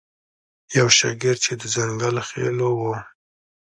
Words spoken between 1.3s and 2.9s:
چې د ځنګل خیلو و.